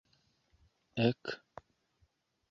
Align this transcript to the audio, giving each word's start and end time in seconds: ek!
ek! 1.07 1.23